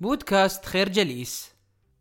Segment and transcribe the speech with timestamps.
[0.00, 1.54] بودكاست خير جليس.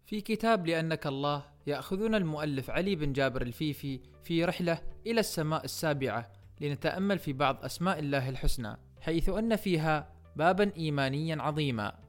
[0.05, 6.31] في كتاب لأنك الله يأخذنا المؤلف علي بن جابر الفيفي في رحلة إلى السماء السابعة
[6.61, 11.99] لنتأمل في بعض أسماء الله الحسنى حيث أن فيها بابا إيمانيا عظيما.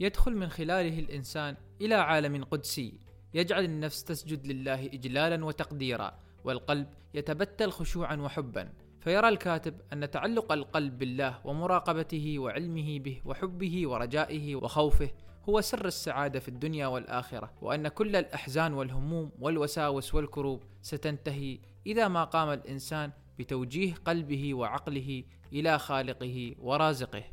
[0.00, 2.98] يدخل من خلاله الإنسان إلى عالم قدسي
[3.34, 8.72] يجعل النفس تسجد لله إجلالا وتقديرا والقلب يتبتل خشوعا وحبا.
[9.00, 15.10] فيرى الكاتب أن تعلق القلب بالله ومراقبته وعلمه به وحبه ورجائه وخوفه
[15.48, 22.24] هو سر السعادة في الدنيا والآخرة، وأن كل الأحزان والهموم والوساوس والكروب ستنتهي إذا ما
[22.24, 27.24] قام الإنسان بتوجيه قلبه وعقله إلى خالقه ورازقه.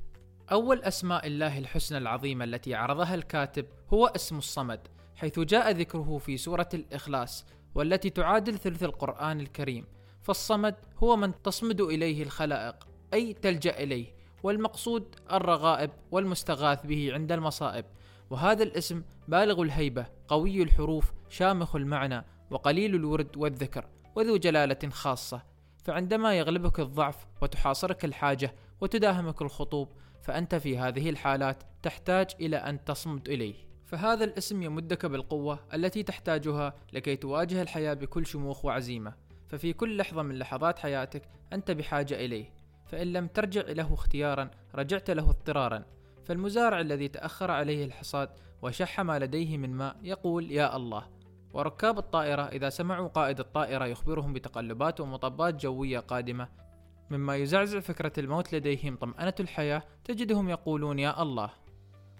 [0.52, 6.38] أول أسماء الله الحسنى العظيمة التي عرضها الكاتب هو اسم الصمد، حيث جاء ذكره في
[6.38, 9.86] سورة الإخلاص، والتي تعادل ثلث القرآن الكريم،
[10.22, 14.15] فالصمد هو من تصمد إليه الخلائق، أي تلجأ إليه،
[14.45, 17.85] والمقصود الرغائب والمستغاث به عند المصائب.
[18.30, 23.85] وهذا الاسم بالغ الهيبة قوي الحروف شامخ المعنى وقليل الورد والذكر
[24.16, 25.41] وذو جلالة خاصة.
[25.84, 29.90] فعندما يغلبك الضعف وتحاصرك الحاجة وتداهمك الخطوب
[30.23, 33.55] فأنت في هذه الحالات تحتاج إلى أن تصمد إليه.
[33.85, 39.13] فهذا الاسم يمدك بالقوة التي تحتاجها لكي تواجه الحياة بكل شموخ وعزيمة.
[39.48, 41.21] ففي كل لحظة من لحظات حياتك
[41.54, 42.54] أنت بحاجة إليه.
[42.86, 45.84] فإن لم ترجع له اختيارا رجعت له اضطرارا.
[46.26, 48.30] فالمزارع الذي تأخر عليه الحصاد
[48.62, 51.08] وشح ما لديه من ماء يقول يا الله.
[51.54, 56.48] وركاب الطائرة إذا سمعوا قائد الطائرة يخبرهم بتقلبات ومطبات جوية قادمة
[57.10, 61.50] مما يزعزع فكرة الموت لديهم طمأنة الحياة تجدهم يقولون يا الله.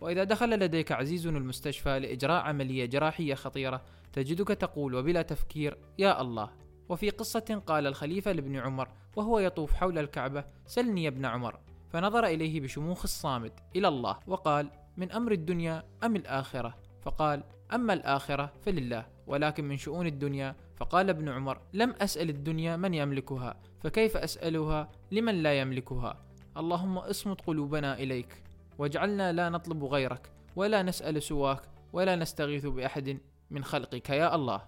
[0.02, 3.82] وإذا دخل لديك عزيز المستشفى لإجراء عملية جراحية خطيرة
[4.14, 6.50] تجدك تقول وبلا تفكير يا الله.
[6.89, 11.59] وفي قصة قال الخليفة لابن عمر وهو يطوف حول الكعبة سلني يا ابن عمر.
[11.89, 18.53] فنظر إليه بشموخ الصامت إلى الله وقال من أمر الدنيا أم الآخرة؟ فقال أما الآخرة
[18.61, 20.56] فلله ولكن من شؤون الدنيا.
[20.75, 26.25] فقال ابن عمر لم أسأل الدنيا من يملكها فكيف أسألها لمن لا يملكها؟
[26.57, 28.44] اللهم اصمت قلوبنا إليك
[28.78, 31.62] واجعلنا لا نطلب غيرك ولا نسأل سواك
[31.94, 33.18] ولا نستغيث بأحد
[33.51, 34.62] من خلقك يا الله.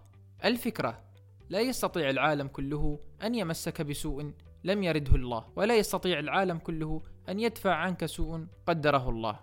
[0.45, 1.06] الفكرة
[1.49, 7.39] لا يستطيع العالم كله أن يمسك بسوء لم يرده الله ولا يستطيع العالم كله أن
[7.39, 9.39] يدفع عنك سوء قدره الله.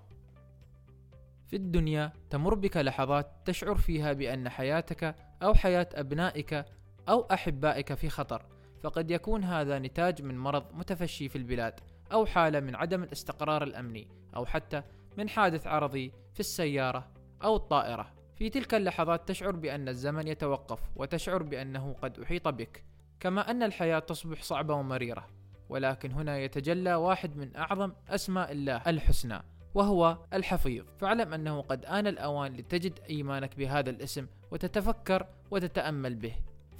[1.47, 6.65] في الدنيا تمر بك لحظات تشعر فيها بأن حياتك أو حياة أبنائك
[7.09, 8.43] أو أحبائك في خطر
[8.81, 11.81] فقد يكون هذا نتاج من مرض متفشي في البلاد
[12.13, 14.83] أو حالة من عدم الاستقرار الأمني أو حتى
[15.17, 17.09] من حادث عرضي في السيارة
[17.45, 18.24] أو الطائرة.
[18.37, 22.85] في تلك اللحظات تشعر بأن الزمن يتوقف وتشعر بأنه قد أحيط بك
[23.21, 25.27] كما أن الحياة تصبح صعبة ومريرة
[25.69, 29.43] ولكن هنا يتجلى واحد من أعظم أسماء الله الحسنى
[29.75, 30.85] وهو الحفيظ.
[30.99, 36.35] فاعلم أنه قد آن الأوان لتجد إيمانك بهذا الاسم وتتفكر وتتأمل به.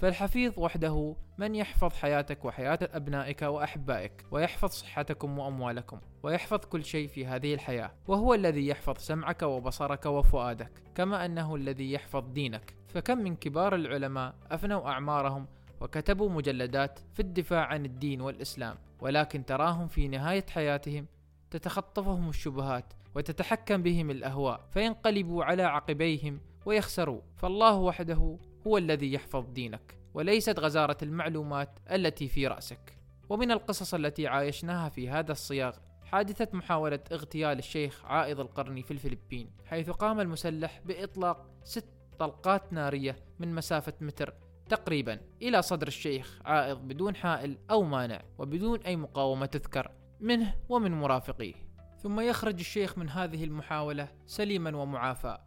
[0.05, 7.27] فالحفيظ وحده من يحفظ حياتك وحياة أبنائك وأحبائك ويحفظ صحتكم وأموالكم ويحفظ كل شيء في
[7.27, 12.75] هذه الحياة وهو الذي يحفظ سمعك وبصرك وفؤادك كما أنه الذي يحفظ دينك.
[12.89, 15.47] فكم من كبار العلماء أفنوا أعمارهم
[15.81, 21.07] وكتبوا مجلدات في الدفاع عن الدين والإسلام ولكن تراهم في نهاية حياتهم
[21.51, 27.21] تتخطفهم الشبهات وتتحكم بهم الأهواء فينقلبوا على عقبيهم ويخسروا.
[27.37, 32.99] فالله وحده هو الذي يحفظ دينك وليست غزارة المعلومات التي في رأسك.
[33.29, 39.51] ومن القصص التي عايشناها في هذا الصياغ حادثة محاولة اغتيال الشيخ عائض القرني في الفلبين
[39.65, 41.85] حيث قام المسلح بإطلاق ست
[42.19, 44.35] طلقات نارية من مسافة متر
[44.69, 50.91] تقريبا إلى صدر الشيخ عائض بدون حائل أو مانع وبدون أي مقاومة تذكر منه ومن
[50.91, 51.55] مرافقيه.
[52.03, 55.39] ثم يخرج الشيخ من هذه المحاولة سليما ومعافى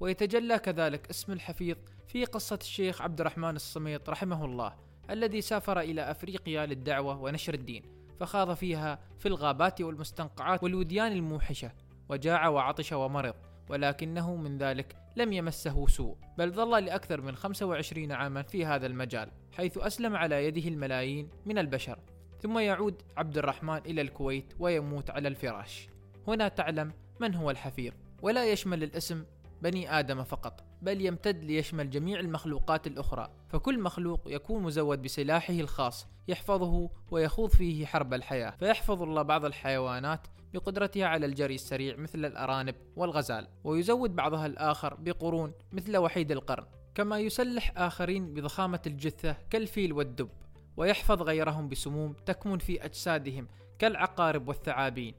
[0.00, 1.76] ويتجلى كذلك اسم الحفيظ
[2.08, 4.74] في قصة الشيخ عبد الرحمن الصميط رحمه الله
[5.10, 7.82] الذي سافر إلى أفريقيا للدعوة ونشر الدين
[8.20, 11.72] فخاض فيها في الغابات والمستنقعات والوديان الموحشة
[12.08, 13.34] وجاع وعطش ومرض
[13.68, 19.30] ولكنه من ذلك لم يمسه سوء بل ظل لأكثر من 25 عاما في هذا المجال
[19.56, 21.98] حيث أسلم على يده الملايين من البشر
[22.40, 25.88] ثم يعود عبد الرحمن إلى الكويت ويموت على الفراش.
[26.28, 27.92] هنا تعلم من هو الحفيظ
[28.22, 29.24] ولا يشمل الاسم
[29.64, 33.30] بني آدم فقط بل يمتد ليشمل جميع المخلوقات الأخرى.
[33.48, 38.50] فكل مخلوق يكون مزود بسلاحه الخاص يحفظه ويخوض فيه حرب الحياة.
[38.50, 45.52] فيحفظ الله بعض الحيوانات بقدرتها على الجري السريع مثل الأرانب والغزال ويزود بعضها الآخر بقرون
[45.72, 46.64] مثل وحيد القرن.
[46.94, 50.28] كما يسلح آخرين بضخامة الجثة كالفيل والدب
[50.76, 55.14] ويحفظ غيرهم بسموم تكمن في أجسادهم كالعقارب والثعابين.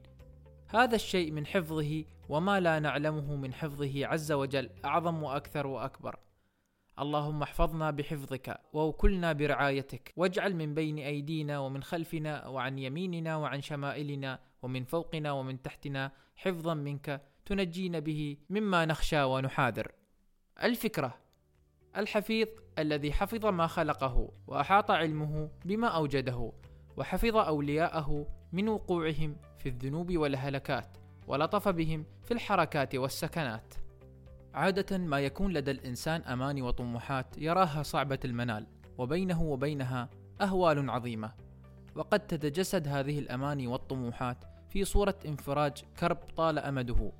[0.68, 6.16] هذا الشيء من حفظه وما لا نعلمه من حفظه عز وجل أعظم وأكثر وأكبر.
[6.98, 14.38] اللهم احفظنا بحفظك ووكلنا برعايتك واجعل من بين أيدينا ومن خلفنا وعن يميننا وعن شمائلنا
[14.62, 19.92] ومن فوقنا ومن تحتنا حفظا منك تنجينا به مما نخشى ونحاذر.
[20.62, 21.18] الفكرة
[21.96, 22.48] الحفيظ
[22.78, 26.52] الذي حفظ ما خلقه وأحاط علمه بما أوجده
[26.96, 29.36] وحفظ أولياءه من وقوعهم
[29.66, 30.96] في الذنوب والهلكات
[31.26, 33.74] ولطف بهم في الحركات والسكنات.
[34.54, 38.66] عادة ما يكون لدى الإنسان أماني وطموحات يراها صعبة المنال
[38.98, 40.08] وبينه وبينها
[40.40, 41.32] أهوال عظيمة.
[41.94, 47.12] وقد تتجسد هذه الأماني والطموحات في صورة انفراج كرب طال أمده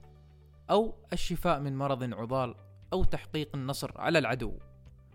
[0.70, 2.54] أو الشفاء من مرض عضال
[2.93, 4.52] أو تحقيق النصر على العدو.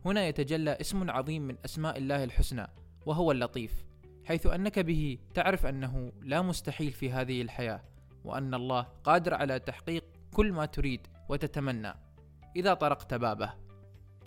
[0.06, 2.68] هنا يتجلى اسم عظيم من أسماء الله الحسنى
[3.06, 3.91] وهو اللطيف.
[4.26, 7.82] حيث أنك به تعرف أنه لا مستحيل في هذه الحياة
[8.26, 10.04] وأن الله قادر على تحقيق
[10.34, 11.94] كل ما تريد وتتمنى
[12.56, 13.54] إذا طرقت بابه.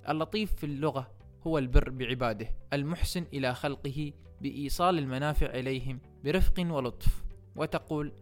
[0.09, 1.11] اللطيف في اللغة
[1.47, 7.25] هو البر بعباده المحسن إلى خلقه بإيصال المنافع إليهم برفق ولطف
[7.57, 8.13] وتقول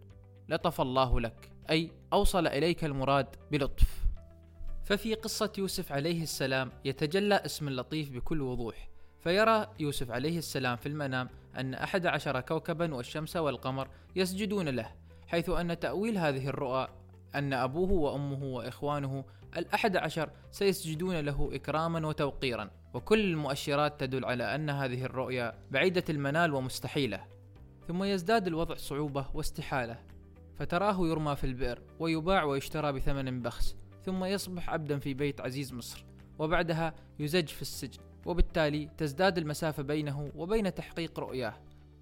[0.48, 4.06] لطف الله لك أي أوصل إليك المراد بلطف.
[4.84, 8.91] ففي قصة يوسف عليه السلام يتجلى اسم اللطيف بكل وضوح.
[9.22, 14.88] فيرى يوسف عليه السلام في المنام أن أحد عشر كوكبا والشمس والقمر يسجدون له
[15.26, 16.88] حيث أن تأويل هذه الرؤى
[17.34, 19.24] أن أبوه وأمه وإخوانه
[19.56, 22.70] الأحد عشر سيسجدون له إكراما وتوقيرا.
[22.94, 27.24] وكل المؤشرات تدل على أن هذه الرؤيا بعيدة المنال ومستحيلة.
[27.88, 29.98] ثم يزداد الوضع صعوبة واستحالة
[30.58, 36.04] فتراه يرمى في البئر ويباع ويشترى بثمن بخس ثم يصبح عبدا في بيت عزيز مصر
[36.38, 38.00] وبعدها يزج في السجن.
[38.26, 41.54] وبالتالي تزداد المسافة بينه وبين تحقيق رؤياه.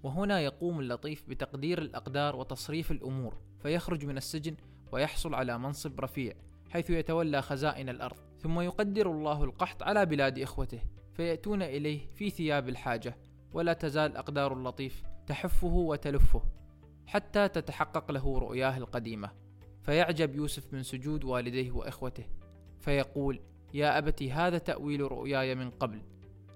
[0.03, 4.55] وهنا يقوم اللطيف بتقدير الأقدار وتصريف الأمور فيخرج من السجن
[4.91, 6.33] ويحصل على منصب رفيع
[6.69, 8.17] حيث يتولى خزائن الأرض.
[8.39, 10.79] ثم يقدر الله القحط على بلاد إخوته
[11.13, 13.17] فيأتون إليه في ثياب الحاجة
[13.53, 16.41] ولا تزال أقدار اللطيف تحفه وتلفه
[17.07, 19.31] حتى تتحقق له رؤياه القديمة.
[19.81, 22.23] فيعجب يوسف من سجود والديه وإخوته
[22.79, 23.39] فيقول
[23.73, 26.01] يا أبت هذا تأويل رؤياي من قبل.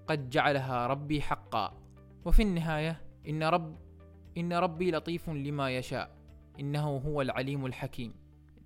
[0.06, 1.82] قد جعلها ربي حقا.
[2.24, 3.76] وفي النهاية إن رب
[4.38, 6.16] إن ربي لطيف لما يشاء.
[6.60, 8.14] إنه هو العليم الحكيم.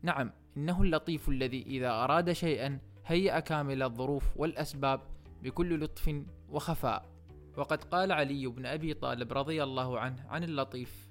[0.03, 5.01] نعم إنه اللطيف الذي إذا أراد شيئا هيأ كامل الظروف والأسباب
[5.43, 7.11] بكل لطف وخفاء.
[7.57, 11.09] وقد قال علي بن أبي طالب رضي الله عنه عن اللطيف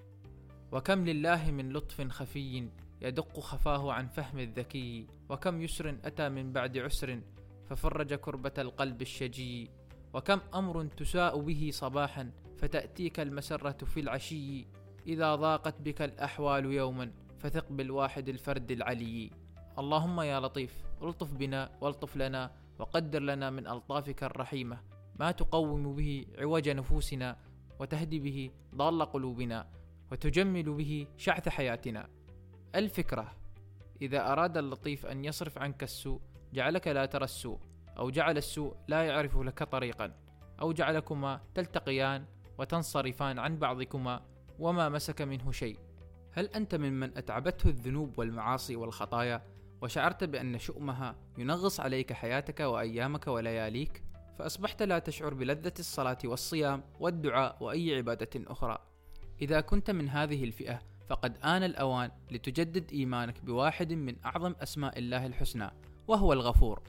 [0.72, 2.68] وكم لله من لطف خفي
[3.02, 7.22] يدق خفاه عن فهم الذكي وكم يسر أتى من بعد عسر
[7.66, 9.72] ففرج كربة القلب الشجي.
[10.14, 14.68] وكم أمر تساء به صباحا فتأتيك المسرة في العشي.
[15.08, 19.30] إذا ضاقت بك الأحوال يوما فثق بالواحد الفرد العلي.
[19.80, 24.82] اللهم يا لطيف ألطف بنا والطف لنا وقدر لنا من ألطافك الرحيمة.
[25.20, 27.38] ما تقوم به عوج نفوسنا
[27.80, 29.68] وتهدي به ضال قلوبنا
[30.12, 32.19] وتجمل به شعث حياتنا.
[32.76, 33.32] الفكرة
[34.02, 36.22] إذا أراد اللطيف أن يصرف عنك السوء
[36.54, 37.60] جعلك لا ترى السوء
[37.98, 40.14] أو جعل السوء لا يعرف لك طريقا
[40.62, 42.26] أو جعلكما تلتقيان
[42.58, 44.22] وتنصرفان عن بعضكما
[44.60, 45.78] وما مسك منه شيء
[46.32, 49.42] هل أنت ممن أتعبته الذنوب والمعاصي والخطايا
[49.82, 54.04] وشعرت بأن شؤمها ينغص عليك حياتك وأيامك ولياليك؟
[54.40, 58.78] فأصبحت لا تشعر بلذة الصلاة والصيام والدعاء وأي عبادة أخرى.
[59.42, 65.26] إذا كنت من هذه الفئة فقد آن الأوان لتجدد إيمانك بواحد من أعظم أسماء الله
[65.26, 65.70] الحسنى
[66.08, 66.82] وهو الغفور.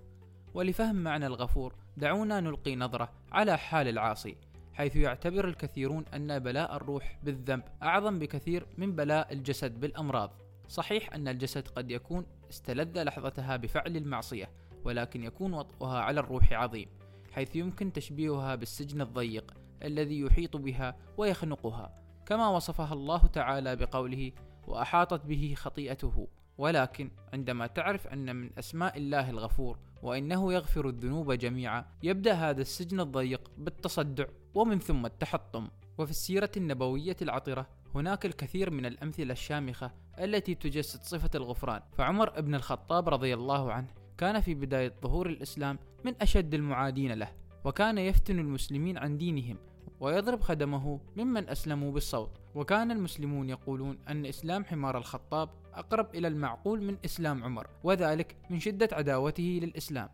[0.55, 4.37] ولفهم معنى الغفور دعونا نلقي نظرة على حال العاصي
[4.73, 10.31] حيث يعتبر الكثيرون أن بلاء الروح بالذنب أعظم بكثير من بلاء الجسد بالأمراض
[10.69, 14.51] صحيح أن الجسد قد يكون استلذ لحظتها بفعل المعصية
[14.85, 16.89] ولكن يكون وطئها على الروح عظيم
[17.33, 22.01] حيث يمكن تشبيهها بالسجن الضيق الذي يحيط بها ويخنقها
[22.31, 24.33] كما وصفها الله تعالى بقوله
[24.67, 26.29] وأحاطت به خطيئته.
[26.59, 33.01] ولكن عندما تعرف أن من أسماء الله الغفور وإنه يغفر الذنوب جميعا يبدأ هذا السجن
[33.01, 35.69] الضيق بالتصدع ومن ثم التحطم.
[35.99, 41.83] وفي السيرة النبوية العطرة هناك الكثير من الأمثلة الشامخة التي تجسد صفة الغفران.
[41.93, 47.33] فعمر بن الخطاب رضي الله عنه كان في بداية ظهور الإسلام من أشد المعادين له
[47.65, 49.59] وكان يفتن المسلمين عن دينهم
[50.01, 52.31] ويضرب خدمه ممن أسلموا بالصوت.
[52.55, 58.61] وكان المسلمون يقولون أن إسلام حمار الخطاب أقرب إلى المعقول من إسلام عمر وذلك من
[58.61, 60.09] شدة عداوته للإسلام.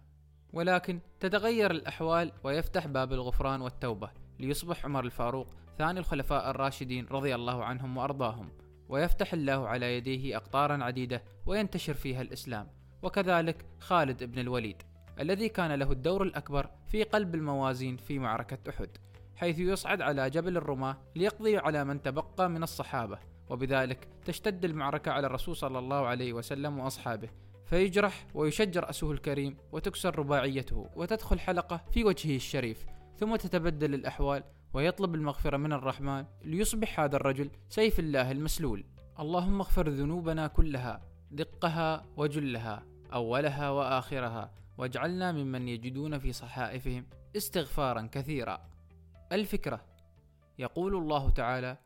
[0.53, 5.47] ولكن تتغير الأحوال ويفتح باب الغفران والتوبة ليصبح عمر الفاروق
[5.79, 8.49] ثاني الخلفاء الراشدين رضي الله عنهم وأرضاهم.
[8.89, 12.69] ويفتح الله على يديه أقطارا عديدة وينتشر فيها الإسلام
[13.03, 14.83] وكذلك خالد بن الوليد
[15.21, 18.89] الذي كان له الدور الأكبر في قلب الموازين في معركة أحد.
[19.37, 23.19] حيث يصعد على جبل الرماة ليقضي على من تبقى من الصحابة
[23.51, 27.29] وبذلك تشتد المعركة على الرسول صلى الله عليه وسلم وأصحابه.
[27.67, 32.87] فيجرح ويشج رأسه الكريم وتكسر رباعيته وتدخل حلقة في وجهه الشريف
[33.19, 38.85] ثم تتبدل الأحوال ويطلب المغفرة من الرحمن ليصبح هذا الرجل سيف الله المسلول.
[39.21, 41.01] اللهم اغفر ذنوبنا كلها
[41.31, 48.76] دقها وجلها أولها وآخرها واجعلنا ممن يجدون في صحائفهم استغفارا كثيرا.
[49.33, 49.87] الفكرة.
[50.59, 51.79] يقول الله تعالى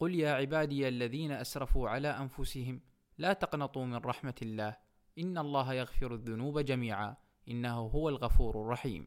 [0.00, 2.80] قل يا عبادي الذين أسرفوا على أنفسهم
[3.18, 4.76] لا تقنطوا من رحمة الله
[5.18, 7.16] إن الله يغفر الذنوب جميعا
[7.48, 9.06] إنه هو الغفور الرحيم.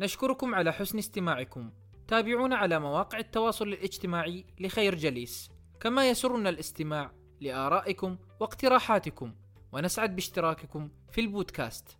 [0.00, 1.72] نشكركم على حسن استماعكم.
[2.08, 5.50] تابعونا على مواقع التواصل الاجتماعي لخير جليس.
[5.80, 9.34] كما يسرنا الاستماع لآرائكم واقتراحاتكم.
[9.72, 11.98] ونسعد باشتراككم في البودكاست.